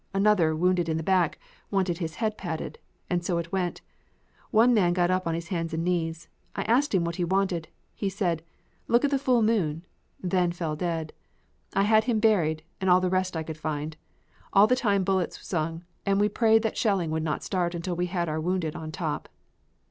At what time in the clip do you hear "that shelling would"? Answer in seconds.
16.63-17.21